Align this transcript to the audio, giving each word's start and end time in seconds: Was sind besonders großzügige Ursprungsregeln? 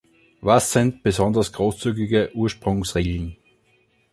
Was 0.39 0.71
sind 0.71 1.03
besonders 1.03 1.53
großzügige 1.53 2.31
Ursprungsregeln? 2.35 3.37